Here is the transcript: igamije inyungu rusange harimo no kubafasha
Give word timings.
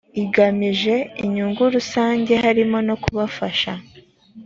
igamije 0.23 0.95
inyungu 1.23 1.61
rusange 1.75 2.33
harimo 2.43 2.77
no 2.87 2.95
kubafasha 3.03 3.71